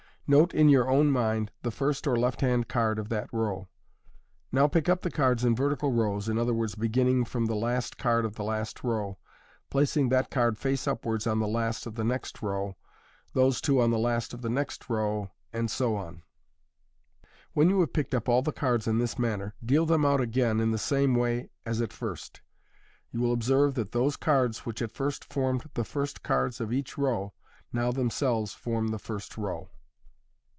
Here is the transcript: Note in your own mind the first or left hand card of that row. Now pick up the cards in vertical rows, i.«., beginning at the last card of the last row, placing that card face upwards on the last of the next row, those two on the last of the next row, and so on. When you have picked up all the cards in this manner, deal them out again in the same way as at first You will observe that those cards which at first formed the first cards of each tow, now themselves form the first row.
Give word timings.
Note 0.27 0.53
in 0.53 0.69
your 0.69 0.89
own 0.89 1.11
mind 1.11 1.51
the 1.61 1.71
first 1.71 2.07
or 2.07 2.15
left 2.15 2.39
hand 2.39 2.69
card 2.69 2.97
of 2.97 3.09
that 3.09 3.27
row. 3.33 3.67
Now 4.49 4.65
pick 4.65 4.87
up 4.87 5.01
the 5.01 5.11
cards 5.11 5.43
in 5.43 5.57
vertical 5.57 5.91
rows, 5.91 6.29
i.«., 6.29 6.33
beginning 6.79 7.25
at 7.25 7.31
the 7.33 7.53
last 7.53 7.97
card 7.97 8.23
of 8.23 8.35
the 8.37 8.43
last 8.45 8.81
row, 8.81 9.17
placing 9.69 10.07
that 10.07 10.31
card 10.31 10.57
face 10.57 10.87
upwards 10.87 11.27
on 11.27 11.39
the 11.39 11.49
last 11.49 11.85
of 11.85 11.95
the 11.95 12.05
next 12.05 12.41
row, 12.41 12.77
those 13.33 13.59
two 13.59 13.81
on 13.81 13.91
the 13.91 13.99
last 13.99 14.33
of 14.33 14.41
the 14.41 14.49
next 14.49 14.89
row, 14.89 15.31
and 15.51 15.69
so 15.69 15.97
on. 15.97 16.23
When 17.51 17.67
you 17.69 17.81
have 17.81 17.91
picked 17.91 18.15
up 18.15 18.29
all 18.29 18.41
the 18.41 18.53
cards 18.53 18.87
in 18.87 18.99
this 18.99 19.19
manner, 19.19 19.53
deal 19.61 19.85
them 19.85 20.05
out 20.05 20.21
again 20.21 20.61
in 20.61 20.71
the 20.71 20.77
same 20.77 21.13
way 21.13 21.49
as 21.65 21.81
at 21.81 21.91
first 21.91 22.39
You 23.11 23.19
will 23.19 23.33
observe 23.33 23.73
that 23.73 23.91
those 23.91 24.15
cards 24.15 24.59
which 24.59 24.81
at 24.81 24.93
first 24.93 25.25
formed 25.25 25.65
the 25.73 25.83
first 25.83 26.23
cards 26.23 26.61
of 26.61 26.71
each 26.71 26.91
tow, 26.93 27.33
now 27.73 27.91
themselves 27.91 28.53
form 28.53 28.87
the 28.87 28.97
first 28.99 29.37
row. 29.37 29.69